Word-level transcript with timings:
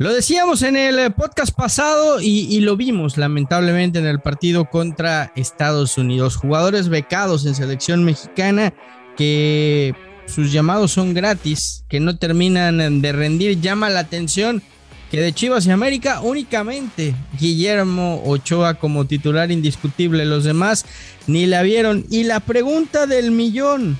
Lo 0.00 0.14
decíamos 0.14 0.62
en 0.62 0.78
el 0.78 0.98
eh, 0.98 1.10
podcast 1.10 1.54
pasado 1.54 2.22
y, 2.22 2.58
lo 2.60 2.74
vimos 2.78 3.18
lamentablemente 3.18 3.98
en 3.98 4.06
el 4.06 4.18
partido 4.18 4.64
contra 4.64 5.30
Estados 5.36 5.98
Unidos. 5.98 6.36
Jugadores 6.36 6.88
becados 6.88 7.44
en 7.44 7.54
selección 7.54 8.02
mexicana 8.02 8.72
que 9.18 9.94
sus 10.24 10.52
llamados 10.52 10.92
son 10.92 11.12
gratis, 11.12 11.84
que 11.86 12.00
no 12.00 12.16
terminan 12.16 13.02
de 13.02 13.12
rendir. 13.12 13.60
Llama 13.60 13.90
la 13.90 14.00
atención 14.00 14.62
que 15.10 15.20
de 15.20 15.34
Chivas 15.34 15.66
y 15.66 15.70
América 15.70 16.22
únicamente 16.22 17.14
Guillermo 17.38 18.22
Ochoa 18.24 18.76
como 18.76 19.04
titular 19.04 19.50
indiscutible. 19.50 20.24
Los 20.24 20.44
demás 20.44 20.86
ni 21.26 21.44
la 21.44 21.60
vieron. 21.60 22.06
Y 22.08 22.24
la 22.24 22.40
pregunta 22.40 23.06
del 23.06 23.32
millón, 23.32 23.98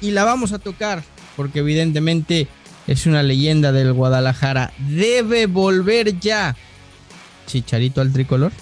y 0.00 0.12
la 0.12 0.24
vamos 0.24 0.52
a 0.52 0.58
tocar, 0.58 1.02
porque 1.36 1.58
evidentemente 1.58 2.48
es 2.86 3.06
una 3.06 3.22
leyenda 3.22 3.72
del 3.72 3.92
Guadalajara. 3.92 4.72
Debe 4.78 5.46
volver 5.46 6.18
ya. 6.18 6.56
Chicharito 7.46 8.00
al 8.00 8.12
tricolor. 8.12 8.52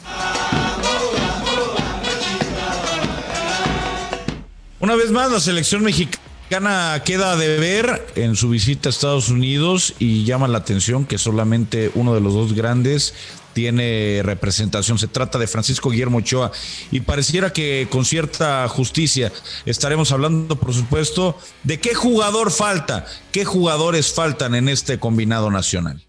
Una 4.81 4.97
vez 4.97 5.11
más, 5.11 5.31
la 5.31 5.41
selección 5.41 5.83
mexicana 5.83 7.03
queda 7.05 7.37
de 7.37 7.59
ver 7.59 8.07
en 8.17 8.35
su 8.35 8.49
visita 8.49 8.89
a 8.89 8.91
Estados 8.91 9.29
Unidos 9.29 9.95
y 9.99 10.25
llama 10.25 10.49
la 10.49 10.59
atención 10.59 11.05
que 11.05 11.19
solamente 11.19 11.93
uno 11.95 12.15
de 12.15 12.21
los 12.21 12.35
dos 12.35 12.55
grandes 12.55 13.15
tiene 13.53 14.23
representación. 14.25 14.99
Se 14.99 15.09
trata 15.09 15.39
de 15.39 15.47
Francisco 15.47 15.91
Guillermo 15.91 16.19
Ochoa 16.19 16.53
y 16.91 17.01
pareciera 17.01 17.53
que 17.53 17.89
con 17.91 18.05
cierta 18.05 18.69
justicia 18.69 19.33
estaremos 19.67 20.13
hablando, 20.13 20.57
por 20.57 20.75
supuesto, 20.75 21.39
de 21.63 21.81
qué 21.81 21.95
jugador 21.95 22.51
falta, 22.51 23.07
qué 23.33 23.45
jugadores 23.45 24.13
faltan 24.13 24.55
en 24.55 24.69
este 24.69 24.99
combinado 24.99 25.51
nacional. 25.51 26.05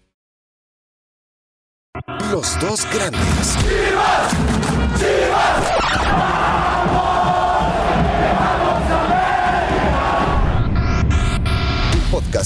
Los 2.30 2.58
dos 2.60 2.86
grandes. 2.92 3.56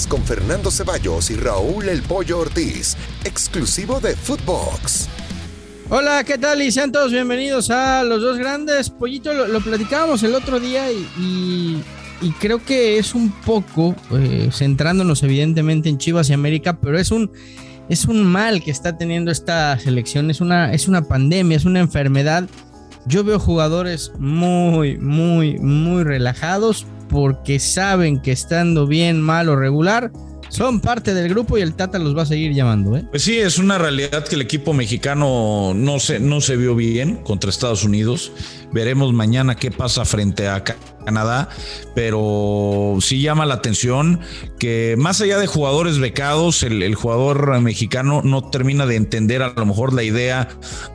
Con 0.09 0.25
Fernando 0.25 0.73
Ceballos 0.73 1.31
y 1.31 1.37
Raúl 1.37 1.89
El 1.89 2.03
Pollo 2.03 2.41
Ortiz, 2.41 2.97
exclusivo 3.23 4.01
de 4.01 4.17
Footbox. 4.17 5.09
Hola, 5.89 6.25
¿qué 6.25 6.39
tal? 6.39 6.61
Y 6.61 6.73
sean 6.73 6.91
todos 6.91 7.13
bienvenidos 7.13 7.71
a 7.71 8.03
Los 8.03 8.21
Dos 8.21 8.37
Grandes. 8.37 8.91
Pollito, 8.91 9.33
lo, 9.33 9.61
platicábamos 9.61 10.25
el 10.25 10.35
otro 10.35 10.59
día 10.59 10.91
y, 10.91 11.81
creo 12.41 12.65
que 12.65 12.99
es 12.99 13.15
un 13.15 13.31
poco, 13.31 13.95
eh, 14.11 14.51
centrándonos 14.53 15.23
evidentemente 15.23 15.89
en 15.89 15.99
Chivas 15.99 16.31
y 16.31 16.33
América, 16.33 16.81
pero 16.81 16.99
es 16.99 17.13
un, 17.13 17.31
es 17.89 18.07
un 18.07 18.25
mal 18.25 18.65
que 18.65 18.73
está 18.73 18.99
teniendo 18.99 19.31
esta 19.31 19.79
selección, 19.79 20.33
es 20.33 20.41
una, 20.41 20.73
es 20.73 20.89
una 20.89 21.03
pandemia, 21.03 21.57
es 21.57 21.65
una 21.65 21.79
enfermedad. 21.79 22.49
Yo 23.07 23.23
veo 23.23 23.39
jugadores 23.39 24.11
muy, 24.19 24.99
muy, 24.99 25.59
muy 25.61 26.03
relajados, 26.03 26.87
porque 27.09 27.59
saben 27.59 28.21
que 28.21 28.33
estando 28.33 28.87
bien, 28.87 29.21
mal 29.21 29.49
o 29.49 29.57
regular, 29.57 30.11
son 30.49 30.81
parte 30.81 31.13
del 31.15 31.29
grupo 31.29 31.59
y 31.59 31.63
el 31.63 31.75
Tata 31.75 31.99
los 31.99 32.17
va 32.17 32.23
a 32.23 32.27
seguir 32.27 32.53
llamando. 32.53 32.97
¿eh? 32.97 33.05
Pues 33.11 33.23
sí, 33.23 33.39
es 33.39 33.59
una 33.59 33.79
realidad 33.79 34.27
que 34.27 34.37
el 34.37 34.43
equipo 34.43 34.73
mexicano 34.73 35.73
no 35.75 35.99
se, 35.99 36.21
no 36.21 36.41
se 36.41 36.57
vio 36.57 36.75
bien 36.75 37.17
contra 37.17 37.51
Estados 37.51 37.85
Unidos. 37.85 38.33
Veremos 38.73 39.13
mañana 39.13 39.57
qué 39.57 39.71
pasa 39.71 40.05
frente 40.05 40.49
a 40.49 40.63
Canadá, 41.07 41.49
pero 41.95 42.99
sí 43.01 43.23
llama 43.23 43.47
la 43.47 43.55
atención 43.55 44.21
que 44.59 44.97
más 44.99 45.21
allá 45.21 45.39
de 45.39 45.47
jugadores 45.47 45.99
becados, 45.99 46.65
el, 46.65 46.95
jugador 46.97 47.61
mexicano 47.61 48.23
no 48.25 48.51
termina 48.51 48.87
de 48.87 48.97
entender 48.97 49.43
a 49.43 49.53
lo 49.57 49.67
mejor 49.67 49.93
la 49.93 50.03
idea 50.03 50.49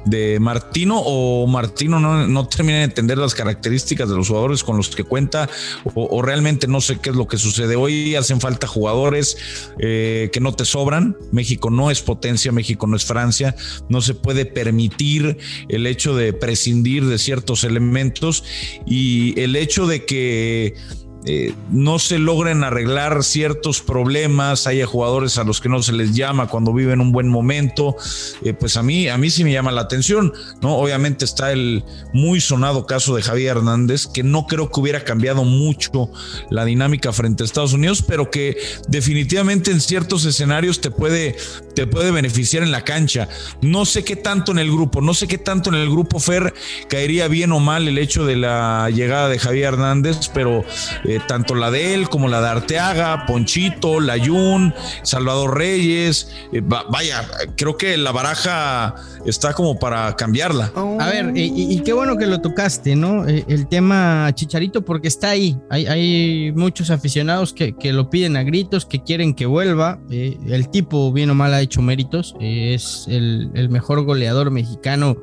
de 0.06 0.40
Martino 0.40 1.02
o 1.04 1.48
Martino 1.48 2.00
no, 2.00 2.48
termina 2.48 2.80
de 2.80 2.84
entender 2.84 3.18
las 3.18 3.36
características 3.36 4.10
de 4.10 4.16
los 4.16 4.28
jugadores 4.28 4.64
con 4.64 4.76
los 4.78 4.90
que 4.90 5.06
cuenta 5.06 5.50
o, 5.96 6.22
realmente 6.22 6.68
no 6.68 6.82
sé 6.82 7.00
qué 7.00 7.12
es 7.12 7.16
lo 7.16 7.28
que 7.28 7.38
sucede. 7.38 7.76
Hoy 7.76 8.16
hacen 8.16 8.42
falta 8.42 8.68
jugadores 8.68 9.38
eh, 9.80 10.30
que 10.34 10.42
no 10.42 10.54
te 10.54 10.66
sobran. 10.66 11.16
México 11.32 11.70
no 11.70 11.90
es 11.90 12.02
potencia, 12.02 12.52
México 12.52 12.86
no 12.86 12.98
es 12.98 13.06
Francia, 13.06 13.56
no 13.88 14.02
se 14.02 14.14
puede 14.14 14.46
permitir 14.46 15.38
el 15.70 15.88
hecho 15.88 16.16
de 16.16 16.34
prescindir 16.34 17.06
de 17.06 17.18
ciertos 17.18 17.64
elementos 17.64 18.44
y 18.86 19.40
el 19.40 19.56
hecho 19.56 19.88
de 19.88 20.01
que 20.06 20.76
eh, 21.24 21.54
no 21.70 22.00
se 22.00 22.18
logren 22.18 22.64
arreglar 22.64 23.24
ciertos 23.24 23.82
problemas, 23.82 24.66
haya 24.66 24.88
jugadores 24.88 25.38
a 25.38 25.44
los 25.44 25.62
que 25.62 25.70
no 25.70 25.84
se 25.84 25.94
les 25.94 26.16
llama 26.16 26.48
cuando 26.48 26.74
viven 26.74 27.00
un 27.00 27.12
buen 27.12 27.28
momento, 27.28 27.96
eh, 28.44 28.54
pues 28.54 28.76
a 28.76 28.82
mí, 28.82 29.08
a 29.08 29.20
mí 29.20 29.30
sí 29.30 29.44
me 29.44 29.52
llama 29.52 29.72
la 29.72 29.82
atención, 29.82 30.34
¿no? 30.62 30.78
Obviamente 30.78 31.24
está 31.24 31.52
el 31.52 31.84
muy 32.12 32.42
sonado 32.42 32.88
caso 32.88 33.16
de 33.16 33.22
Javier 33.22 33.58
Hernández, 33.58 34.08
que 34.08 34.24
no 34.24 34.48
creo 34.48 34.72
que 34.72 34.80
hubiera 34.80 35.04
cambiado 35.04 35.44
mucho 35.44 36.10
la 36.50 36.66
dinámica 36.66 37.14
frente 37.14 37.44
a 37.44 37.46
Estados 37.46 37.74
Unidos, 37.74 38.04
pero 38.08 38.32
que 38.32 38.58
definitivamente 38.88 39.70
en 39.70 39.80
ciertos 39.80 40.26
escenarios 40.26 40.82
te 40.82 40.90
puede, 40.90 41.36
te 41.74 41.88
puede 41.88 42.12
beneficiar 42.12 42.64
en 42.64 42.72
la 42.72 42.84
cancha. 42.84 43.28
No 43.62 43.86
sé 43.86 44.04
qué 44.04 44.16
tanto 44.16 44.52
en 44.52 44.60
el 44.60 44.72
grupo, 44.72 45.02
no 45.02 45.14
sé 45.14 45.28
qué 45.28 45.38
tanto 45.38 45.70
en 45.70 45.76
el 45.76 45.90
grupo 45.90 46.20
Fer 46.20 46.54
caería 46.88 47.28
bien 47.28 47.52
o 47.52 47.60
mal 47.60 47.88
el 47.88 47.98
hecho 47.98 48.26
de 48.26 48.36
la 48.36 48.90
llegada 48.90 49.30
de 49.30 49.40
Javier 49.40 49.74
Hernández, 49.74 50.30
pero 50.34 50.64
eh, 51.04 51.20
tanto 51.28 51.56
la 51.56 51.72
de 51.72 51.94
él 51.94 52.10
como 52.10 52.28
la 52.28 52.42
de 52.42 52.48
Arteaga, 52.48 53.26
Ponchito, 53.26 54.00
Layún, 54.00 54.74
Salvador 55.04 55.58
Reyes. 55.58 56.30
Eh, 56.52 56.62
vaya, 56.62 57.28
creo 57.56 57.78
que 57.78 57.98
la 57.98 58.12
baraja 58.12 58.96
está 59.26 59.54
como 59.54 59.80
para 59.80 60.16
cambiarla. 60.16 60.72
A 60.76 61.10
ver, 61.10 61.32
y, 61.36 61.80
qué 61.84 61.94
bueno 61.94 62.18
que 62.18 62.26
lo 62.26 62.42
tocaste, 62.42 62.96
¿no? 62.96 63.28
Eh, 63.28 63.46
el 63.48 63.68
tema 63.68 64.32
Chicharito, 64.34 64.84
porque 64.84 65.08
está 65.08 65.30
ahí. 65.30 65.58
Hay, 65.70 66.52
muchos 66.56 66.90
aficionados 66.90 67.54
que, 67.54 67.76
lo 67.92 68.10
piden 68.10 68.38
a 68.38 68.44
gritos, 68.44 68.86
que 68.86 69.04
quieren 69.04 69.34
que 69.34 69.46
vuelva. 69.46 70.00
el 70.10 70.70
tipo, 70.70 71.12
bien 71.12 71.30
o 71.30 71.36
mal, 71.36 71.54
hecho 71.62 71.82
méritos. 71.82 72.36
es 72.40 73.06
el, 73.08 73.70
mejor 73.70 74.04
goleador 74.04 74.52
mexicano 74.52 75.18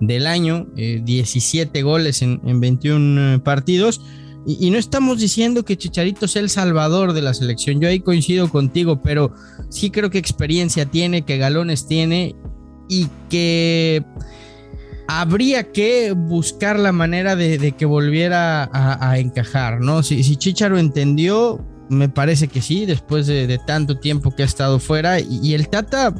del 0.00 0.26
año, 0.26 0.66
17 0.74 1.82
goles 1.82 2.22
en, 2.22 2.40
en 2.44 2.60
21 2.60 3.42
partidos. 3.42 4.00
Y, 4.46 4.70
no 4.70 4.78
estamos 4.78 5.18
diciendo 5.18 5.62
que 5.62 5.76
Chicharito 5.76 6.26
sea 6.26 6.40
el 6.40 6.48
salvador 6.48 7.12
de 7.12 7.20
la 7.20 7.34
selección. 7.34 7.82
Yo 7.82 7.88
ahí 7.88 8.00
coincido 8.00 8.48
contigo, 8.48 9.02
pero 9.02 9.34
sí 9.68 9.90
creo 9.90 10.08
que 10.08 10.16
experiencia 10.16 10.86
tiene, 10.86 11.22
que 11.22 11.36
galones 11.36 11.86
tiene 11.86 12.34
y 12.88 13.08
que 13.28 14.02
habría 15.06 15.70
que 15.70 16.12
buscar 16.12 16.78
la 16.78 16.92
manera 16.92 17.36
de, 17.36 17.72
que 17.72 17.84
volviera 17.84 18.70
a, 18.72 19.18
encajar, 19.18 19.80
¿no? 19.80 20.02
Si, 20.02 20.22
si 20.22 20.36
Chicharo 20.36 20.78
entendió, 20.78 21.62
me 21.88 22.08
parece 22.08 22.48
que 22.48 22.62
sí, 22.62 22.86
después 22.86 23.26
de, 23.26 23.58
tanto 23.66 23.98
tiempo 23.98 24.34
que 24.34 24.42
ha 24.42 24.46
estado 24.46 24.78
fuera. 24.78 25.20
Y, 25.20 25.54
el 25.54 25.68
Tata 25.68 26.14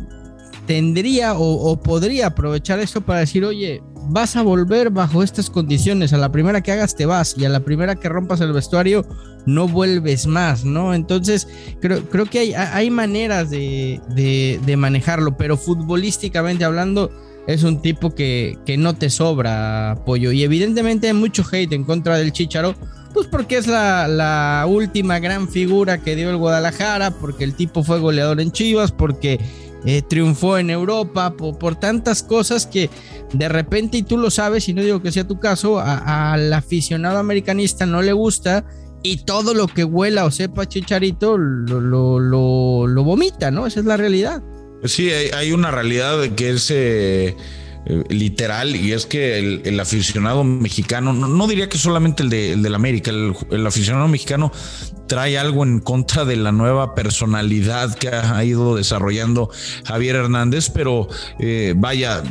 tendría 0.67 1.35
o, 1.35 1.81
podría 1.81 2.29
aprovechar 2.29 2.79
eso 2.81 3.01
para 3.01 3.21
decir, 3.21 3.45
oye, 3.45 3.83
vas 4.11 4.37
a 4.37 4.43
volver 4.43 4.91
bajo 4.91 5.23
estas 5.23 5.51
condiciones. 5.51 6.13
A 6.13 6.19
la 6.19 6.33
primera 6.33 6.63
que 6.63 6.73
hagas 6.73 6.95
te 6.95 7.07
vas 7.07 7.35
y 7.37 7.45
a 7.45 7.49
la 7.49 7.61
primera 7.61 7.97
que 7.97 8.09
rompas 8.09 8.41
el 8.41 8.53
vestuario 8.53 9.07
no 9.47 9.69
vuelves 9.69 10.27
más, 10.27 10.65
¿no? 10.65 10.95
Entonces 10.95 11.49
creo, 11.81 12.09
creo 12.09 12.27
que 12.27 12.39
hay, 12.39 12.55
hay 12.55 12.91
maneras 12.91 13.51
de, 13.51 14.01
de, 14.15 14.77
manejarlo, 14.77 15.37
pero 15.37 15.57
futbolísticamente 15.57 16.65
hablando 16.65 17.11
es 17.47 17.63
un 17.63 17.81
tipo 17.81 18.15
que, 18.15 18.59
que 18.67 18.77
no 18.77 18.95
te 18.95 19.09
sobra 19.09 19.93
apoyo. 19.93 20.33
Y 20.33 20.43
evidentemente 20.43 21.07
hay 21.07 21.15
mucho 21.15 21.45
hate 21.51 21.73
en 21.73 21.85
contra 21.85 22.19
del 22.19 22.33
Chicharo. 22.33 22.75
Pues 23.19 23.27
porque 23.27 23.57
es 23.57 23.67
la, 23.67 24.65
última 24.69 25.19
gran 25.19 25.49
figura 25.49 26.01
que 26.01 26.15
dio 26.15 26.31
el 26.31 26.37
Guadalajara, 26.37 27.11
porque 27.11 27.43
el 27.43 27.53
tipo 27.53 27.83
fue 27.83 27.99
goleador 27.99 28.41
en 28.41 28.53
Chivas, 28.53 28.93
porque 28.93 29.41
eh, 29.85 30.03
triunfó 30.09 30.57
en 30.57 30.71
Europa, 30.71 31.35
por, 31.35 31.75
tantas 31.75 32.23
cosas 32.23 32.65
que 32.65 32.89
de 33.33 33.49
repente, 33.49 33.99
y 33.99 34.05
tú 34.05 34.19
lo 34.19 34.31
sabes, 34.31 34.69
y 34.69 34.73
no 34.73 34.83
digo 34.83 35.03
que 35.03 35.11
sea 35.11 35.27
tu 35.27 35.41
caso, 35.41 35.81
al 35.81 36.53
aficionado 36.53 37.19
americanista 37.19 37.87
no 37.87 38.03
le 38.03 38.13
gusta 38.13 38.65
y 39.03 39.25
todo 39.25 39.53
lo 39.53 39.67
que 39.67 39.83
huela 39.83 40.25
o 40.25 40.31
sepa 40.31 40.69
Chicharito 40.69 41.37
lo, 41.37 43.03
vomita, 43.03 43.51
¿no? 43.51 43.67
Esa 43.67 43.81
es 43.81 43.87
la 43.87 43.97
realidad. 43.97 44.45
Sí, 44.85 45.11
hay, 45.11 45.51
una 45.51 45.73
realidad 45.73 46.21
que 46.37 46.51
es... 46.51 46.71
Eh, 46.71 47.35
eh, 47.89 48.05
literal 48.09 48.77
y 48.77 48.93
es 48.93 49.07
que 49.07 49.61
el, 49.65 49.81
aficionado 49.81 50.45
mexicano, 50.45 51.13
no, 51.13 51.47
diría 51.47 51.69
que 51.69 51.79
solamente 51.79 52.23
el 52.23 52.29
de, 52.29 52.53
el 52.53 52.75
América, 52.75 53.11
el, 53.11 53.67
aficionado 53.67 54.09
mexicano 54.09 54.53
trae 55.09 55.39
algo 55.39 55.65
en 55.65 55.81
contra 55.81 56.25
de 56.25 56.37
la 56.37 56.53
nueva 56.53 56.95
personalidad 56.95 57.97
que 57.97 58.09
ha 58.09 58.45
ido 58.45 58.77
desarrollando 58.77 59.51
Javier 59.85 60.17
Hernández, 60.17 60.71
pero 60.71 61.09
eh, 61.41 61.75
vaya, 61.77 62.23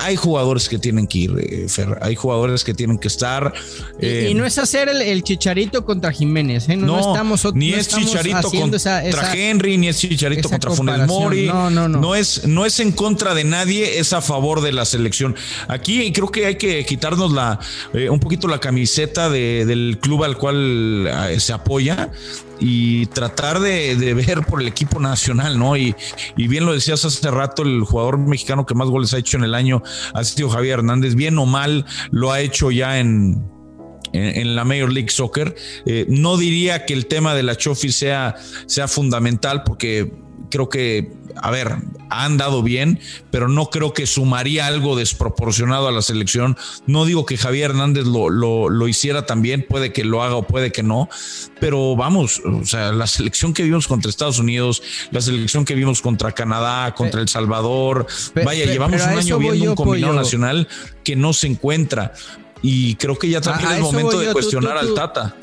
hay, 0.00 0.16
jugadores 0.16 0.68
que 0.68 0.78
tienen 0.78 1.06
que 1.06 1.18
ir, 1.18 1.32
eh, 1.38 1.66
hay 2.02 2.14
jugadores 2.16 2.64
que 2.64 2.74
tienen 2.74 2.98
que 2.98 3.08
estar. 3.08 3.54
y, 4.00 4.06
eh, 4.06 4.32
no 4.34 4.44
es 4.44 4.58
hacer 4.58 4.88
el, 4.88 5.22
chicharito 5.22 5.84
contra 5.84 6.12
Jiménez, 6.12 6.68
no, 6.68 6.98
estamos 6.98 7.54
ni 7.54 7.72
es 7.72 7.88
chicharito 7.88 8.50
contra 8.50 9.34
Henry, 9.34 9.78
ni 9.78 9.88
es 9.88 9.98
chicharito 9.98 10.48
contra 10.50 10.72
Funes 10.72 11.06
Mori, 11.06 11.46
no, 11.46 11.70
no, 11.70 11.88
no. 11.88 12.00
No 12.00 12.14
es, 12.14 12.46
no 12.46 12.66
es 12.66 12.80
en 12.80 12.92
contra 12.92 13.34
de 13.34 13.44
nadie, 13.44 13.98
es 13.98 14.12
a 14.12 14.20
favor 14.20 14.60
de 14.60 14.72
la 14.72 14.84
selección. 14.84 15.36
Aquí 15.68 16.12
creo 16.12 16.28
que 16.28 16.46
hay 16.46 16.56
que 16.56 16.84
quitarnos 16.84 17.32
la, 17.32 17.60
un 18.10 18.18
poquito 18.18 18.48
la 18.48 18.58
camiseta 18.58 19.30
del 19.30 19.98
club 20.00 20.24
al 20.24 20.36
cual 20.36 21.36
se 21.38 21.52
apoya 21.52 22.10
y 22.60 23.06
tratar 23.06 23.60
de, 23.60 24.14
ver 24.14 24.42
por 24.42 24.60
el 24.60 24.68
equipo 24.68 25.00
nacional, 25.00 25.58
¿no? 25.58 25.76
Y, 25.76 25.94
bien 26.36 26.66
lo 26.66 26.72
decías 26.72 27.04
hace 27.04 27.30
rato, 27.30 27.62
el 27.62 27.82
jugador 27.82 28.18
mexicano 28.18 28.66
que 28.66 28.74
más 28.74 28.88
goles 28.88 29.14
ha 29.14 29.18
hecho 29.18 29.36
en 29.36 29.44
el 29.44 29.54
año 29.54 29.82
ha 30.12 30.24
sido 30.24 30.48
Javier 30.48 30.78
Hernández, 30.78 31.14
bien 31.14 31.38
o 31.38 31.46
mal 31.46 31.84
lo 32.10 32.32
ha 32.32 32.40
hecho 32.40 32.70
ya 32.70 32.98
en, 32.98 33.53
en, 34.14 34.54
la 34.54 34.64
Major 34.64 34.92
League 34.92 35.10
Soccer. 35.10 35.54
Eh, 35.86 36.06
no 36.08 36.36
diría 36.36 36.86
que 36.86 36.94
el 36.94 37.06
tema 37.06 37.34
de 37.34 37.42
la 37.42 37.56
Chofi 37.56 37.92
sea, 37.92 38.36
sea 38.66 38.88
fundamental 38.88 39.64
porque 39.64 40.12
creo 40.50 40.68
que, 40.68 41.12
a 41.34 41.50
ver, 41.50 41.74
ha 42.10 42.24
andado 42.24 42.62
bien, 42.62 43.00
pero 43.32 43.48
no 43.48 43.70
creo 43.70 43.92
que 43.92 44.06
sumaría 44.06 44.68
algo 44.68 44.94
desproporcionado 44.94 45.88
a 45.88 45.92
la 45.92 46.00
selección. 46.00 46.56
No 46.86 47.04
digo 47.04 47.26
que 47.26 47.36
Javier 47.36 47.70
Hernández 47.70 48.06
lo, 48.06 48.30
lo, 48.30 48.88
hiciera 48.88 49.26
también, 49.26 49.66
puede 49.68 49.92
que 49.92 50.04
lo 50.04 50.22
haga 50.22 50.36
o 50.36 50.46
puede 50.46 50.70
que 50.70 50.84
no, 50.84 51.08
pero 51.58 51.96
vamos, 51.96 52.40
o 52.44 52.64
sea, 52.64 52.92
la 52.92 53.08
selección 53.08 53.52
que 53.52 53.64
vimos 53.64 53.88
contra 53.88 54.08
Estados 54.08 54.38
Unidos, 54.38 54.80
la 55.10 55.20
selección 55.20 55.64
que 55.64 55.74
vimos 55.74 56.00
contra 56.00 56.30
Canadá, 56.30 56.94
contra 56.94 57.20
El 57.20 57.28
Salvador, 57.28 58.06
vaya, 58.44 58.64
llevamos 58.64 59.02
un 59.02 59.18
año 59.18 59.38
viendo 59.38 59.70
un 59.70 59.74
combinado 59.74 60.14
nacional 60.14 60.68
que 61.02 61.16
no 61.16 61.32
se 61.32 61.48
encuentra. 61.48 62.12
Y 62.66 62.94
creo 62.94 63.18
que 63.18 63.28
ya 63.28 63.42
también 63.42 63.72
es 63.72 63.80
momento 63.80 64.18
de 64.18 64.32
cuestionar 64.32 64.78
al 64.78 64.94
Tata. 64.94 65.34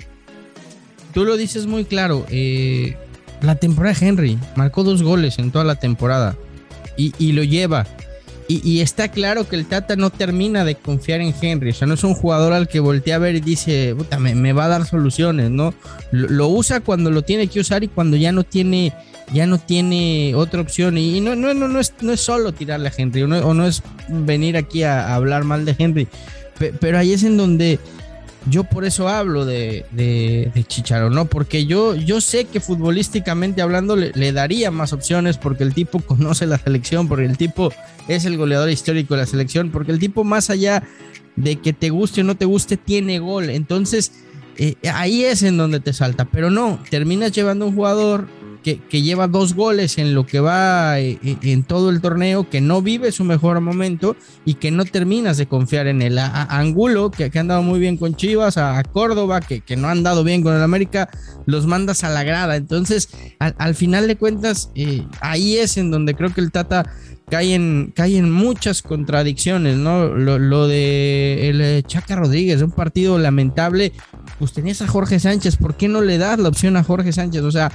Tú 1.14 1.24
lo 1.24 1.38
dices 1.38 1.68
muy 1.68 1.86
claro. 1.86 2.26
Eh, 2.32 2.98
la 3.42 3.54
temporada 3.58 3.94
de 3.94 4.08
Henry 4.08 4.40
marcó 4.56 4.84
dos 4.84 5.04
goles 5.04 5.38
en 5.38 5.52
toda 5.52 5.64
la 5.64 5.76
temporada 5.76 6.36
y, 6.98 7.32
lo 7.34 7.44
lleva. 7.44 7.86
Y, 8.48 8.82
está 8.82 9.10
claro 9.10 9.48
que 9.48 9.56
el 9.56 9.68
Tata 9.68 9.96
no 9.96 10.10
termina 10.10 10.66
de 10.66 10.74
confiar 10.74 11.22
en 11.22 11.36
Henry. 11.40 11.70
O 11.70 11.74
sea, 11.76 11.88
no 11.88 11.94
es 11.94 12.04
un 12.04 12.16
jugador 12.16 12.54
al 12.54 12.68
que 12.68 12.80
voltea 12.80 13.18
a 13.18 13.20
ver 13.20 13.36
y 13.36 13.40
dice, 13.40 13.94
puta, 13.96 14.18
me, 14.18 14.54
va 14.54 14.66
a 14.66 14.70
dar 14.70 14.88
soluciones, 14.88 15.52
¿no? 15.52 15.76
Lo, 16.12 16.48
usa 16.48 16.80
cuando 16.80 17.12
lo 17.12 17.22
tiene 17.22 17.48
que 17.48 17.60
usar 17.60 17.84
y 17.84 17.88
cuando 17.88 18.18
ya 18.18 18.32
no 18.32 18.44
tiene, 18.44 18.94
ya 19.32 19.46
no 19.46 19.60
tiene 19.60 20.34
otra 20.36 20.60
opción. 20.60 20.98
Y, 20.98 21.22
no, 21.22 21.36
no, 21.36 21.54
no, 21.54 21.68
no, 21.68 21.80
es, 21.80 21.94
no 22.02 22.14
es 22.14 22.20
solo 22.20 22.52
tirarle 22.52 22.88
a 22.90 22.94
Henry, 22.98 23.22
o 23.22 23.28
no, 23.28 23.68
es 23.68 23.84
venir 24.10 24.58
aquí 24.58 24.82
a, 24.82 25.14
hablar 25.14 25.44
mal 25.44 25.66
de 25.66 25.76
Henry. 25.78 26.08
Pero 26.80 26.98
ahí 26.98 27.14
es 27.14 27.24
en 27.24 27.38
donde 27.38 27.80
yo 28.50 28.64
por 28.64 28.86
eso 28.86 29.08
hablo 29.08 29.46
de, 29.46 29.86
de, 29.92 30.52
Chicharo, 30.68 31.10
¿no? 31.10 31.26
Porque 31.26 31.66
yo, 31.66 31.96
yo 31.96 32.22
sé 32.22 32.46
que 32.46 32.60
futbolísticamente 32.60 33.62
hablando 33.62 33.96
le, 33.96 34.32
daría 34.32 34.72
más 34.72 34.94
opciones 34.94 35.38
porque 35.38 35.64
el 35.64 35.74
tipo 35.74 36.00
conoce 36.06 36.48
la 36.48 36.58
selección, 36.58 37.08
porque 37.08 37.26
el 37.26 37.38
tipo 37.38 37.72
es 38.08 38.26
el 38.26 38.38
goleador 38.38 38.70
histórico 38.70 39.14
de 39.14 39.22
la 39.22 39.28
selección, 39.28 39.70
porque 39.70 39.92
el 39.92 40.00
tipo 40.00 40.24
más 40.24 40.50
allá 40.50 40.84
de 41.36 41.58
que 41.58 41.74
te 41.74 41.90
guste 41.92 42.22
o 42.22 42.24
no 42.24 42.36
te 42.36 42.46
guste, 42.46 42.78
tiene 42.78 43.20
gol. 43.20 43.50
Entonces, 43.50 44.12
eh, 44.58 44.76
ahí 44.92 45.24
es 45.24 45.44
en 45.44 45.58
donde 45.58 45.80
te 45.80 45.94
salta. 45.94 46.26
Pero 46.26 46.50
no, 46.50 46.80
terminas 46.90 47.32
llevando 47.32 47.68
un 47.68 47.76
jugador 47.76 48.28
que, 48.64 49.02
lleva 49.02 49.28
dos 49.28 49.56
goles 49.56 49.98
en 49.98 50.14
lo 50.14 50.26
que 50.26 50.40
va 50.40 51.00
eh, 51.00 51.18
eh, 51.24 51.38
en 51.42 51.64
todo 51.64 51.90
el 51.90 52.02
torneo, 52.02 52.50
que 52.50 52.62
no 52.62 52.82
vive 52.82 53.12
su 53.12 53.24
mejor 53.24 53.60
momento 53.62 54.16
y 54.46 54.56
que 54.56 54.72
no 54.72 54.86
terminas 54.86 55.38
de 55.38 55.48
confiar 55.48 55.88
en 55.88 56.02
él. 56.02 56.18
A, 56.20 56.44
Angulo, 56.44 57.12
que, 57.12 57.30
que, 57.32 57.38
ha 57.40 57.42
andado 57.42 57.64
muy 57.64 57.80
bien 57.80 57.98
con 57.98 58.16
Chivas, 58.16 58.58
a, 58.58 58.82
Córdoba, 58.84 59.42
que, 59.42 59.62
que, 59.62 59.76
no 59.76 59.88
ha 59.88 59.92
andado 59.92 60.24
bien 60.24 60.44
con 60.44 60.56
el 60.56 60.62
América, 60.62 61.10
los 61.46 61.66
mandas 61.66 62.04
a 62.04 62.10
la 62.10 62.24
grada. 62.24 62.56
Entonces, 62.56 63.10
al, 63.40 63.76
final 63.76 64.08
de 64.08 64.16
cuentas, 64.16 64.70
eh, 64.76 65.06
ahí 65.22 65.58
es 65.58 65.78
en 65.78 65.92
donde 65.92 66.14
creo 66.14 66.34
que 66.34 66.42
el 66.42 66.52
Tata 66.52 66.92
cae 67.30 67.56
en 67.56 68.32
muchas 68.32 68.82
contradicciones, 68.82 69.78
¿no? 69.78 70.08
Lo, 70.08 70.68
de 70.68 71.50
el 71.50 71.84
Chaca 71.86 72.18
Rodríguez, 72.18 72.62
un 72.62 72.72
partido 72.72 73.18
lamentable, 73.18 73.94
pues 74.38 74.52
tenías 74.52 74.82
a 74.82 74.88
Jorge 74.88 75.18
Sánchez, 75.18 75.56
¿por 75.56 75.76
qué 75.78 75.88
no 75.88 76.02
le 76.02 76.18
das 76.18 76.40
la 76.40 76.50
opción 76.50 76.76
a 76.76 76.84
Jorge 76.84 77.14
Sánchez? 77.14 77.44
O 77.44 77.52
sea, 77.52 77.72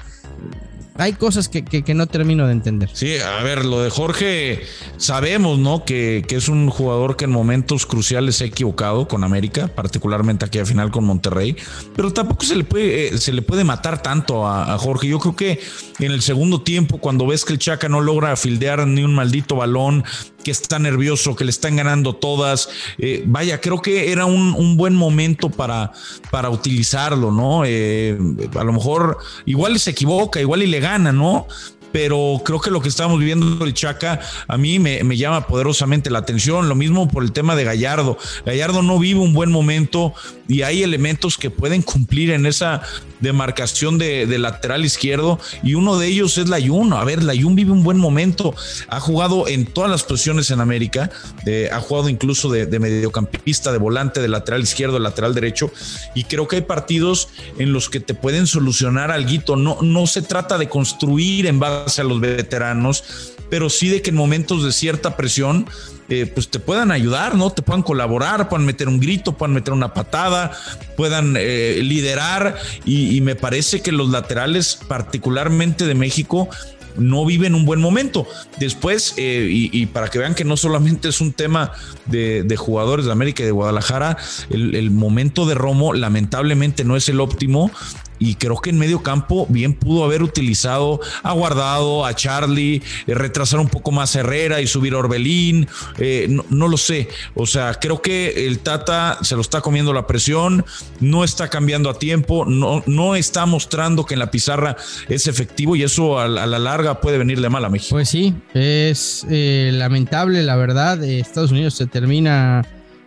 hay 0.99 1.13
cosas 1.13 1.49
que, 1.49 1.95
no 1.95 2.07
termino 2.07 2.47
de 2.47 2.53
entender. 2.53 2.91
Sí, 2.93 3.17
a 3.19 3.43
ver, 3.43 3.65
lo 3.65 3.83
de 3.83 3.91
Jorge, 3.91 4.63
sabemos, 4.97 5.59
¿no? 5.59 5.85
Que, 5.85 6.25
es 6.29 6.49
un 6.49 6.69
jugador 6.69 7.17
que 7.17 7.25
en 7.25 7.31
momentos 7.31 7.87
cruciales 7.87 8.37
se 8.37 8.45
ha 8.45 8.47
equivocado 8.47 9.09
con 9.09 9.25
América, 9.25 9.69
particularmente 9.69 10.45
aquí 10.45 10.59
a 10.59 10.67
final 10.67 10.91
con 10.91 11.05
Monterrey, 11.05 11.57
pero 11.95 12.13
tampoco 12.13 12.45
se 12.45 12.57
le 12.57 12.65
puede, 12.65 13.09
eh, 13.09 13.19
se 13.19 13.33
le 13.33 13.41
puede 13.41 13.65
matar 13.65 14.03
tanto 14.03 14.47
a, 14.47 14.77
Jorge. 14.79 15.09
Yo 15.09 15.19
creo 15.19 15.35
que 15.35 15.61
en 15.99 16.13
el 16.13 16.21
segundo 16.21 16.61
tiempo, 16.61 16.99
cuando 16.99 17.27
ves 17.27 17.45
que 17.45 17.55
el 17.55 17.59
Chaca 17.59 17.89
no 17.89 18.01
logra 18.01 18.37
fildear 18.37 18.87
ni 18.87 19.03
un 19.03 19.15
maldito 19.15 19.57
balón, 19.57 20.05
que 20.47 20.53
está 20.53 20.79
nervioso, 20.79 21.35
que 21.35 21.43
le 21.43 21.51
están 21.51 21.75
ganando 21.75 22.15
todas. 22.15 22.69
Eh, 22.99 23.25
vaya, 23.27 23.61
creo 23.61 23.83
que 23.83 24.13
era 24.13 24.27
un, 24.27 24.77
buen 24.77 24.95
momento 24.95 25.51
para, 25.51 25.91
para 26.31 26.51
utilizarlo, 26.51 27.33
¿no? 27.33 27.65
Eh, 27.65 28.17
a 28.55 28.63
lo 28.63 28.73
mejor 28.73 29.19
igual 29.45 29.77
se 29.81 29.91
equivoca, 29.91 30.41
igual 30.41 30.63
y 30.63 30.69
le 30.69 30.79
gana, 30.79 31.11
¿no? 31.11 31.49
Pero 31.97 32.43
creo 32.45 32.61
que 32.61 32.71
lo 32.71 32.83
que 32.83 32.91
estamos 32.91 33.19
viviendo 33.19 33.65
el 33.65 33.73
Chaca 33.73 34.21
a 34.49 34.59
mí 34.59 34.79
me, 34.79 35.17
llama 35.17 35.47
poderosamente 35.47 36.11
la 36.11 36.19
atención. 36.19 36.69
Lo 36.69 36.75
mismo 36.75 37.09
por 37.09 37.23
el 37.23 37.33
tema 37.33 37.57
de 37.57 37.65
Gallardo. 37.65 38.19
Gallardo 38.45 38.83
no 38.83 38.99
vive 38.99 39.21
un 39.21 39.33
buen 39.33 39.51
momento 39.51 40.13
y 40.47 40.61
hay 40.61 40.83
elementos 40.83 41.39
que 41.39 41.49
pueden 41.49 41.81
cumplir 41.81 42.33
en 42.33 42.45
esa 42.45 42.83
demarcación 43.21 43.97
de, 43.97 44.27
lateral 44.39 44.85
izquierdo 44.85 45.41
y 45.63 45.73
uno 45.73 45.97
de 45.97 46.09
ellos 46.09 46.37
es 46.37 46.51
la 46.51 46.59
Layun. 46.59 46.93
A 46.93 47.03
ver, 47.03 47.23
Layun 47.23 47.57
vive 47.57 47.73
un 47.73 47.83
buen 47.83 47.97
momento. 47.97 48.55
Ha 48.89 49.01
jugado 49.01 49.49
en 49.49 49.65
todas 49.65 49.91
las 49.91 50.03
posiciones 50.03 50.51
en 50.51 50.61
América. 50.61 51.11
ha 51.73 51.81
jugado 51.81 52.11
incluso 52.11 52.51
de, 52.51 52.67
de, 52.67 52.79
mediocampista, 52.79 53.73
de 53.73 53.79
volante, 53.79 54.21
de 54.21 54.29
lateral 54.29 54.61
izquierdo, 54.61 54.97
de 54.97 55.01
lateral 55.01 55.35
derecho. 55.35 55.73
Y 56.15 56.25
creo 56.25 56.47
que 56.47 56.57
hay 56.57 56.63
partidos 56.63 57.31
en 57.59 57.73
los 57.73 57.89
que 57.89 58.01
te 58.01 58.13
pueden 58.13 58.47
solucionar 58.47 59.11
algo. 59.11 59.57
No, 59.57 59.79
no 59.81 60.07
se 60.07 60.21
trata 60.21 60.59
de 60.59 60.69
construir 60.69 61.47
en 61.47 61.59
base 61.59 61.86
a 61.99 62.05
los 62.05 62.21
veteranos, 62.21 63.35
pero 63.49 63.71
sí 63.71 63.89
de 63.89 64.03
que 64.03 64.11
en 64.11 64.17
momentos 64.17 64.65
de 64.65 64.73
cierta 64.73 65.17
presión, 65.17 65.67
eh, 66.09 66.27
pues 66.27 66.49
te 66.49 66.59
puedan 66.59 66.91
ayudar, 66.93 67.35
¿no? 67.35 67.51
Te 67.51 67.63
puedan 67.63 67.83
colaborar, 67.83 68.49
puedan 68.49 68.67
meter 68.67 68.89
un 68.89 69.01
grito, 69.01 69.33
puedan 69.37 69.55
meter 69.55 69.73
una 69.73 69.93
patada, 69.93 70.53
puedan 70.97 71.37
eh, 71.37 71.81
liderar. 71.83 72.57
Y, 72.85 73.21
me 73.21 73.35
parece 73.35 73.81
que 73.81 73.93
los 73.93 74.11
laterales, 74.11 74.79
particularmente 74.89 75.87
de 75.87 75.95
México, 75.95 76.49
no 76.97 77.25
viven 77.25 77.55
un 77.55 77.65
buen 77.65 77.81
momento. 77.81 78.27
Después, 78.59 79.15
eh, 79.17 79.49
y, 79.51 79.87
para 79.87 80.09
que 80.09 80.19
vean 80.19 80.35
que 80.35 80.45
no 80.45 80.57
solamente 80.57 81.09
es 81.09 81.21
un 81.21 81.33
tema 81.33 81.73
de, 82.07 82.57
jugadores 82.57 83.07
de 83.07 83.13
América 83.13 83.43
y 83.43 83.47
de 83.47 83.53
Guadalajara, 83.53 84.17
el, 84.51 84.91
momento 84.91 85.47
de 85.47 85.55
Romo 85.55 85.93
lamentablemente 85.93 86.85
no 86.85 86.97
es 86.97 87.09
el 87.09 87.21
óptimo 87.21 87.71
y 88.19 88.35
creo 88.37 88.57
que 88.57 88.71
en 88.71 88.79
medio 88.79 89.03
campo 89.03 89.47
bien 89.49 89.75
pudo 89.75 90.05
haber 90.05 90.23
utilizado 90.23 91.01
a 91.23 91.33
Guardado, 91.33 92.05
a 92.05 92.15
Charlie, 92.15 92.83
eh, 93.07 93.15
retrasar 93.15 93.61
un 93.61 93.69
poco 93.69 93.93
más 93.93 94.15
Herrera 94.17 94.61
y 94.61 94.67
subir 94.67 94.95
a 94.95 94.99
Orbelín, 94.99 95.69
eh, 95.99 96.29
no, 96.29 96.69
lo 96.69 96.77
sé, 96.77 97.09
o 97.35 97.47
sea, 97.47 97.75
creo 97.75 98.03
que 98.03 98.47
el 98.47 98.61
Tata 98.61 99.19
se 99.23 99.35
lo 99.35 99.41
está 99.41 99.61
comiendo 99.61 99.93
la 99.93 100.07
presión, 100.07 100.65
no 101.01 101.25
está 101.25 101.49
cambiando 101.49 101.91
a 101.91 101.99
tiempo, 101.99 102.45
no, 102.45 102.83
no 102.87 103.17
está 103.17 103.47
mostrando 103.47 104.05
que 104.05 104.15
en 104.15 104.21
la 104.21 104.31
pizarra 104.31 104.77
es 105.09 105.27
efectivo 105.27 105.77
y 105.77 105.83
eso 105.83 106.19
a, 106.19 106.29
la 106.29 106.59
larga 106.59 107.01
puede 107.01 107.19
venirle 107.19 107.49
mal 107.49 107.65
a 107.65 107.69
México. 107.69 107.95
Pues 107.95 108.09
sí, 108.09 108.35
es 108.55 109.27
eh, 109.31 109.71
lamentable, 109.73 110.43
la 110.43 110.57
verdad, 110.57 111.03
Estados 111.03 111.51
Unidos 111.51 111.75
se 111.75 111.87
termina 111.87 112.63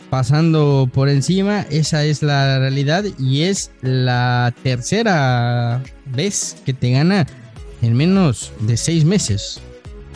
pasando 0.09 0.89
por 0.93 1.09
encima. 1.09 1.61
Esa 1.69 2.03
es 2.05 2.23
la 2.23 2.59
realidad 2.59 3.05
y 3.17 3.43
es 3.43 3.71
la 3.81 4.53
tercera 4.63 5.81
vez 6.05 6.57
que 6.65 6.73
te 6.73 6.91
gana 6.91 7.27
en 7.81 7.95
menos 7.95 8.51
de 8.61 8.77
seis 8.77 9.05
meses. 9.05 9.61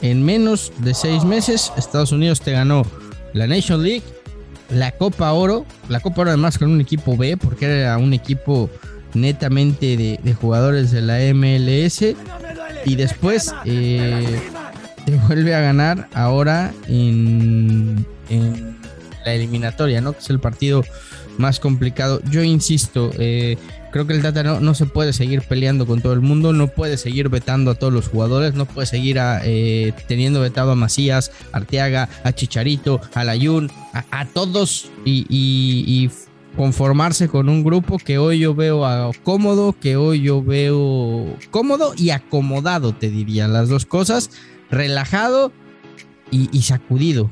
En 0.01 0.23
menos 0.23 0.73
de 0.79 0.93
seis 0.93 1.23
meses 1.23 1.71
Estados 1.77 2.11
Unidos 2.11 2.41
te 2.41 2.51
ganó 2.51 2.85
la 3.33 3.47
Nation 3.47 3.81
League, 3.81 4.03
la 4.69 4.91
Copa 4.91 5.31
Oro, 5.31 5.65
la 5.87 5.99
Copa 6.01 6.21
Oro 6.21 6.31
además 6.31 6.57
con 6.57 6.71
un 6.71 6.81
equipo 6.81 7.15
B 7.15 7.37
porque 7.37 7.65
era 7.65 7.97
un 7.97 8.13
equipo 8.13 8.69
netamente 9.13 9.95
de, 9.95 10.33
jugadores 10.33 10.91
de 10.91 11.01
la 11.01 11.19
MLS 11.33 12.15
y 12.85 12.95
después 12.95 13.53
eh, 13.65 14.41
te 15.05 15.15
vuelve 15.27 15.55
a 15.55 15.61
ganar 15.61 16.09
ahora 16.13 16.73
en, 16.87 18.05
en 18.29 18.72
la 19.25 19.33
eliminatoria, 19.33 20.01
¿no? 20.01 20.13
Que 20.13 20.19
es 20.19 20.29
el 20.29 20.39
partido 20.39 20.83
más 21.37 21.59
complicado. 21.59 22.21
Yo 22.29 22.43
insisto, 22.43 23.11
eh, 23.17 23.57
creo 23.91 24.07
que 24.07 24.13
el 24.13 24.21
Tata 24.21 24.43
no, 24.43 24.73
se 24.73 24.85
puede 24.85 25.13
seguir 25.13 25.41
peleando 25.41 25.85
con 25.85 26.01
todo 26.01 26.13
el 26.13 26.21
mundo, 26.21 26.53
no 26.53 26.67
puede 26.67 26.97
seguir 26.97 27.29
vetando 27.29 27.71
a 27.71 27.75
todos 27.75 27.93
los 27.93 28.07
jugadores, 28.07 28.55
no 28.55 28.65
puede 28.65 28.87
seguir 28.87 29.17
eh, 29.19 29.93
teniendo 30.07 30.41
vetado 30.41 30.71
a 30.71 30.75
Macías, 30.75 31.31
Arteaga, 31.51 32.09
a 32.23 32.31
Chicharito, 32.33 33.01
a 33.13 33.23
Layun, 33.23 33.71
a, 33.93 34.25
todos 34.25 34.89
y, 35.05 36.09
conformarse 36.55 37.29
con 37.29 37.49
un 37.49 37.63
grupo 37.63 37.97
que 37.97 38.19
hoy 38.19 38.37
yo 38.37 38.53
veo 38.53 39.11
cómodo, 39.23 39.75
que 39.79 39.95
hoy 39.95 40.21
yo 40.21 40.43
veo 40.43 41.35
cómodo 41.49 41.93
y 41.97 42.11
acomodado, 42.11 42.93
te 42.93 43.09
diría, 43.09 43.47
las 43.47 43.69
dos 43.69 43.87
cosas, 43.87 44.29
relajado 44.69 45.51
y, 46.31 46.61
sacudido. 46.61 47.29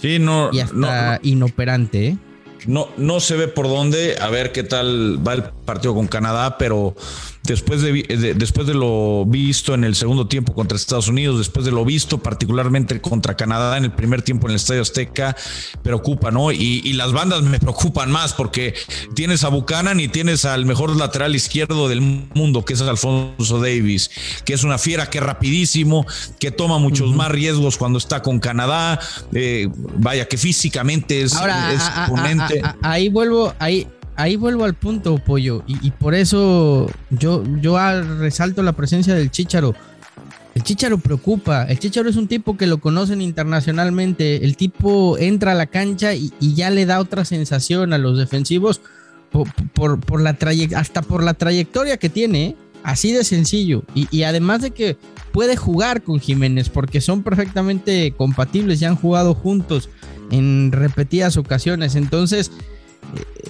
Sí, 0.00 0.18
no. 0.18 0.50
Y 0.52 0.60
hasta 0.60 1.18
inoperante, 1.22 2.08
¿eh? 2.08 2.18
No, 2.66 2.88
no 2.96 3.20
se 3.20 3.36
ve 3.36 3.48
por 3.48 3.68
dónde, 3.68 4.16
a 4.20 4.28
ver 4.28 4.52
qué 4.52 4.64
tal 4.64 5.26
va 5.26 5.34
el 5.34 5.44
partido 5.44 5.94
con 5.94 6.08
Canadá, 6.08 6.58
pero 6.58 6.94
después 7.52 7.80
de, 7.80 8.34
después 8.36 8.66
de 8.66 8.74
lo 8.74 9.24
visto 9.26 9.74
en 9.74 9.84
el 9.84 9.94
segundo 9.94 10.28
tiempo 10.28 10.54
contra 10.54 10.76
Estados 10.76 11.08
Unidos, 11.08 11.38
después 11.38 11.64
de 11.64 11.72
lo 11.72 11.84
visto 11.84 12.18
particularmente 12.18 13.00
contra 13.00 13.36
Canadá 13.36 13.76
en 13.78 13.84
el 13.84 13.92
primer 13.92 14.22
tiempo 14.22 14.46
en 14.46 14.52
el 14.52 14.56
Estadio 14.56 14.82
Azteca, 14.82 15.36
preocupa, 15.82 16.30
¿no? 16.30 16.52
Y, 16.52 16.98
las 16.98 17.12
bandas 17.12 17.42
me 17.42 17.60
preocupan 17.60 18.10
más 18.10 18.32
porque 18.32 18.74
tienes 19.14 19.44
a 19.44 19.48
Buchanan 19.48 20.00
y 20.00 20.08
tienes 20.08 20.44
al 20.44 20.66
mejor 20.66 20.96
lateral 20.96 21.36
izquierdo 21.36 21.88
del 21.88 22.00
mundo, 22.00 22.64
que 22.64 22.72
es 22.72 22.80
Alfonso 22.80 23.60
Davis, 23.60 24.10
que 24.44 24.54
es 24.54 24.64
una 24.64 24.78
fiera 24.78 25.08
que 25.08 25.18
es 25.18 25.24
rapidísimo, 25.24 26.04
que 26.40 26.50
toma 26.50 26.78
muchos 26.78 27.14
más 27.14 27.30
riesgos 27.30 27.76
cuando 27.76 27.98
está 27.98 28.20
con 28.20 28.40
Canadá, 28.40 28.98
eh, 29.32 29.68
vaya 29.96 30.26
que 30.26 30.36
físicamente 30.36 31.22
es, 31.22 31.34
exponente. 31.34 32.62
ahí 32.82 33.08
vuelvo, 33.10 33.54
ahí 33.60 33.86
ahí 34.18 34.34
vuelvo 34.36 34.64
al 34.64 34.74
punto, 34.74 35.16
Pollo, 35.18 35.62
y, 35.66 35.92
por 35.92 36.14
eso 36.14 36.90
yo, 37.08 37.44
yo 37.60 37.78
resalto 38.18 38.62
la 38.62 38.72
presencia 38.72 39.14
del 39.14 39.30
Chicharo. 39.30 39.74
El 40.56 40.64
Chicharo 40.64 40.98
preocupa, 40.98 41.62
el 41.64 41.78
Chicharo 41.78 42.10
es 42.10 42.16
un 42.16 42.26
tipo 42.26 42.56
que 42.56 42.66
lo 42.66 42.78
conocen 42.78 43.22
internacionalmente, 43.22 44.44
el 44.44 44.56
tipo 44.56 45.16
entra 45.18 45.52
a 45.52 45.54
la 45.54 45.66
cancha 45.66 46.14
y, 46.14 46.32
ya 46.40 46.68
le 46.70 46.84
da 46.84 46.98
otra 46.98 47.24
sensación 47.24 47.92
a 47.92 47.98
los 47.98 48.18
defensivos 48.18 48.80
por, 49.30 50.00
por, 50.00 50.26
hasta 50.74 51.02
por 51.02 51.22
la 51.22 51.34
trayectoria 51.34 51.96
que 51.96 52.08
tiene, 52.08 52.56
así 52.82 53.12
de 53.12 53.22
sencillo, 53.22 53.84
y, 53.94 54.08
y 54.10 54.24
además 54.24 54.62
de 54.62 54.72
que 54.72 54.96
puede 55.30 55.54
jugar 55.54 56.02
con 56.02 56.18
Jiménez 56.18 56.70
porque 56.70 57.00
son 57.00 57.22
perfectamente 57.22 58.12
compatibles, 58.16 58.80
ya 58.80 58.88
han 58.88 58.96
jugado 58.96 59.34
juntos 59.34 59.88
en 60.32 60.72
repetidas 60.72 61.36
ocasiones, 61.36 61.94
entonces 61.94 62.50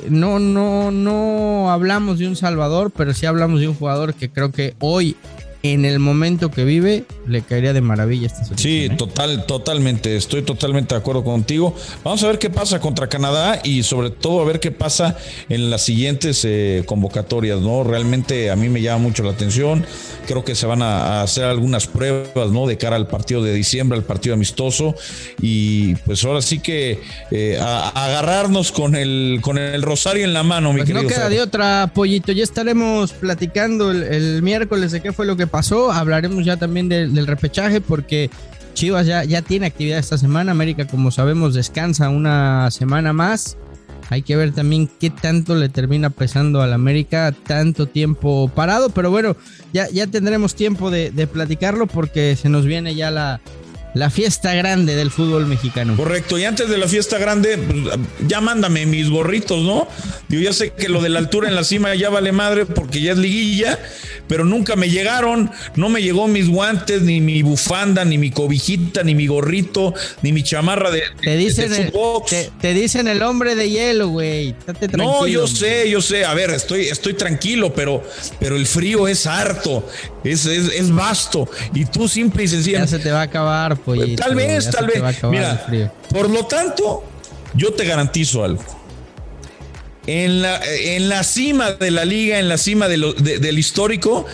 no, 0.09 0.39
no, 0.39 0.91
no 0.91 1.71
hablamos 1.71 2.19
de 2.19 2.29
un 2.29 2.37
Salvador, 2.37 2.91
pero 2.95 3.15
sí 3.15 3.27
hablamos 3.27 3.61
de 3.61 3.69
un 3.69 3.75
jugador 3.75 4.15
que 4.15 4.31
creo 4.31 4.53
que 4.53 4.75
hoy 4.79 5.17
en 5.63 5.85
el 5.85 5.99
momento 5.99 6.51
que 6.51 6.65
vive, 6.65 7.05
le 7.27 7.43
caería 7.43 7.73
de 7.73 7.81
maravilla 7.81 8.29
esta 8.29 8.45
selección. 8.45 8.59
Sí, 8.59 8.85
¿eh? 8.85 8.97
total, 8.97 9.45
totalmente, 9.45 10.17
estoy 10.17 10.43
totalmente 10.43 10.95
de 10.95 11.01
acuerdo 11.01 11.25
contigo. 11.25 11.75
Vamos 12.05 12.23
a 12.23 12.29
ver 12.29 12.39
qué 12.39 12.49
pasa 12.49 12.79
contra 12.79 13.09
Canadá 13.09 13.61
y 13.65 13.83
sobre 13.83 14.11
todo 14.11 14.41
a 14.41 14.45
ver 14.45 14.61
qué 14.61 14.71
pasa 14.71 15.17
en 15.49 15.71
las 15.71 15.83
siguientes 15.83 16.45
eh, 16.45 16.85
convocatorias, 16.87 17.61
¿no? 17.61 17.83
Realmente 17.83 18.51
a 18.51 18.57
mí 18.57 18.69
me 18.69 18.81
llama 18.81 19.03
mucho 19.03 19.25
la 19.25 19.33
atención. 19.33 19.85
Creo 20.27 20.45
que 20.45 20.55
se 20.55 20.67
van 20.67 20.83
a, 20.83 21.23
hacer 21.23 21.45
algunas 21.45 21.87
pruebas, 21.87 22.51
¿no? 22.53 22.67
De 22.67 22.77
cara 22.77 22.95
al 22.95 23.09
partido 23.09 23.43
de 23.43 23.53
diciembre, 23.53 23.99
al 23.99 24.05
partido 24.05 24.35
amistoso. 24.35 24.95
Y 25.43 25.97
pues 25.97 26.25
ahora 26.25 26.41
sí 26.41 26.61
que 26.61 27.01
eh, 27.33 27.59
agarrarnos 27.61 28.71
con 28.71 28.95
el, 28.95 29.41
con 29.43 29.59
el 29.59 29.83
rosario 29.83 30.25
en 30.25 30.35
la 30.35 30.45
mano, 30.45 30.73
mi 30.73 30.81
pues 30.81 30.89
querido. 30.89 31.03
No 31.03 31.09
queda 31.09 31.29
de 31.29 31.41
otra, 31.41 31.91
pollito. 31.93 32.31
Ya 32.31 32.45
estaremos 32.45 33.13
platicando 33.13 33.91
el 33.91 34.43
miércoles 34.43 34.93
de 34.93 35.01
qué 35.01 35.13
fue 35.13 35.27
lo 35.27 35.37
que 35.37 35.48
pasó. 35.49 35.93
Hablaremos 35.93 36.45
ya 36.45 36.57
también 36.57 36.89
del 36.89 37.27
repechaje 37.27 37.81
porque 37.81 38.31
Chivas 38.75 39.07
ya, 39.07 39.25
ya 39.25 39.43
tiene 39.43 39.67
actividad 39.67 39.99
esta 39.99 40.19
semana. 40.19 40.53
América, 40.53 40.87
como 40.87 41.11
sabemos, 41.11 41.55
descansa 41.55 42.09
una 42.11 42.71
semana 42.71 43.13
más. 43.13 43.57
Hay 44.11 44.23
que 44.23 44.37
ver 44.37 44.53
también 44.53 44.89
qué 45.01 45.11
tanto 45.11 45.55
le 45.55 45.69
termina 45.69 46.11
pesando 46.11 46.63
al 46.63 46.73
América 46.73 47.35
tanto 47.47 47.87
tiempo 47.87 48.51
parado. 48.55 48.91
Pero 48.91 49.11
bueno, 49.11 49.37
ya, 49.73 49.89
ya 49.91 50.07
tendremos 50.07 50.55
tiempo 50.55 50.91
de, 50.91 51.11
de 51.11 51.27
platicarlo 51.27 51.87
porque 51.87 52.37
se 52.37 52.49
nos 52.49 52.65
viene 52.65 52.95
ya 52.95 53.11
la, 53.11 53.41
la 53.99 54.11
fiesta 54.11 54.55
grande 54.55 54.95
del 54.95 55.11
fútbol 55.11 55.47
mexicano. 55.47 55.97
Correcto, 55.97 56.39
y 56.39 56.45
antes 56.45 56.69
de 56.69 56.79
la 56.79 56.87
fiesta 56.87 57.19
grande, 57.19 57.59
pues, 57.59 57.99
ya 58.29 58.41
mándame 58.41 58.87
mis 58.87 59.11
gorritos, 59.11 59.61
¿no? 59.65 59.89
Yo 60.29 60.39
ya 60.39 60.53
sé 60.53 60.71
que 60.71 60.89
lo 60.89 61.03
de 61.03 61.09
la 61.09 61.19
altura 61.19 61.49
en 61.49 61.57
la 61.57 61.65
cima 61.65 61.95
ya 61.97 62.09
vale 62.09 62.31
madre 62.31 62.65
porque 62.65 63.01
ya 63.01 63.13
es 63.13 63.19
liguilla, 63.19 63.77
pero 64.29 64.45
nunca 64.45 64.77
me 64.77 64.89
llegaron, 64.89 65.51
no 65.75 65.89
me 65.89 66.01
llegó 66.01 66.29
mis 66.29 66.49
guantes, 66.49 67.03
ni 67.03 67.21
mi 67.21 67.43
bufanda, 67.43 68.05
ni 68.05 68.19
mi 68.19 68.31
cobijita, 68.31 69.03
ni 69.03 69.17
mi 69.17 69.27
gorrito, 69.27 69.95
ni 70.23 70.33
mi 70.33 70.45
chamarra 70.45 70.93
de, 70.93 71.03
te 71.21 71.37
dicen 71.37 71.73
el, 71.73 71.93
te, 72.61 72.75
dicen 72.75 73.09
el 73.09 73.23
hombre 73.23 73.57
de 73.57 73.69
hielo, 73.69 74.09
güey. 74.09 74.55
No, 74.97 75.27
yo 75.27 75.49
sé, 75.49 75.91
yo 75.91 76.01
sé. 76.01 76.25
A 76.25 76.35
ver, 76.35 76.51
estoy, 76.51 76.83
estoy 76.83 77.15
tranquilo, 77.15 77.73
pero, 77.75 78.05
pero 78.39 78.55
el 78.55 78.67
frío 78.67 79.09
es 79.09 79.27
harto, 79.27 79.89
es, 80.23 80.47
es, 80.47 80.73
es 80.73 80.95
vasto. 80.95 81.49
Y 81.75 81.85
tú 81.87 82.07
simple 82.07 82.45
y 82.45 82.49
sencillamente. 82.49 82.93
Ya 82.93 82.99
se 82.99 83.03
te 83.03 83.11
va 83.11 83.21
a 83.21 83.25
acabar, 83.25 83.77
pues. 83.97 84.17
Tal 84.17 84.35
vez, 84.35 84.71
tal 84.71 84.87
vez. 84.87 85.03
Mira, 85.25 85.93
por 86.11 86.31
lo 86.31 86.47
tanto, 86.47 87.05
yo 87.55 87.73
te 87.73 87.85
garantizo 87.85 88.45
algo 88.45 88.63
en 90.09 90.41
la, 90.41 90.61
en 90.65 91.09
la 91.11 91.23
cima 91.23 91.73
de 91.73 91.91
la 91.91 92.07
liga, 92.07 92.39
en 92.39 92.49
la 92.49 92.57
cima 92.57 92.89
del 92.89 93.59
histórico, 93.59 94.25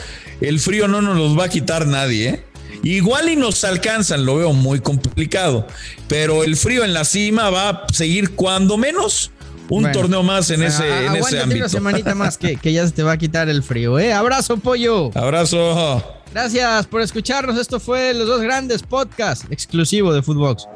el 0.41 0.61
frío 0.61 0.87
no 0.87 1.03
nos 1.03 1.17
los 1.17 1.39
va 1.39 1.47
a 1.47 1.49
quitar 1.49 1.87
nadie. 1.87 2.29
¿eh? 2.29 2.45
Igual 2.85 3.29
y 3.29 3.37
nos 3.37 3.65
alcanzan, 3.65 4.25
lo 4.25 4.37
veo 4.37 4.53
muy 4.53 4.79
complicado, 4.79 5.67
pero 6.07 6.45
el 6.45 6.57
frío 6.57 6.85
en 6.85 6.95
la 6.95 7.05
cima 7.05 7.51
va 7.51 7.71
a 7.71 7.87
seguir 7.93 8.37
cuando 8.37 8.77
menos 8.77 9.33
un 9.69 9.91
torneo 9.91 10.23
más 10.23 10.51
en 10.51 10.63
ese, 10.63 11.07
en 11.07 11.17
ese 11.17 11.41
ámbito. 11.41 11.61
una 11.63 11.69
semanita 11.69 12.15
más 12.15 12.39
que, 12.39 12.57
que, 12.57 12.73
ya 12.73 12.87
se 12.87 12.93
te 12.93 13.03
va 13.03 13.13
a 13.13 13.19
quitar 13.19 13.49
el 13.49 13.65
frío. 13.65 13.99
¿eh? 13.99 14.13
Abrazo, 14.13 14.59
pollo. 14.59 15.11
Abrazo. 15.17 16.05
Gracias 16.35 16.89
por 16.89 17.01
escucharnos. 17.01 17.57
Esto 17.57 17.79
fue 17.79 18.13
Los 18.13 18.27
Dos 18.27 18.41
Grandes 18.41 18.83
Podcast, 18.83 19.45
exclusivo 19.53 20.13
de 20.13 20.21
Footbox. 20.21 20.67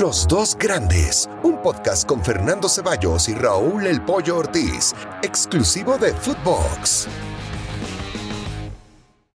Los 0.00 0.26
Dos 0.26 0.56
Grandes, 0.58 1.30
un 1.44 1.62
podcast 1.62 2.04
con 2.04 2.24
Fernando 2.24 2.68
Ceballos 2.68 3.28
y 3.28 3.34
Raúl 3.34 3.86
El 3.86 4.02
Pollo 4.02 4.38
Ortiz, 4.38 4.92
exclusivo 5.22 5.98
de 5.98 6.12
Footbox. 6.14 7.06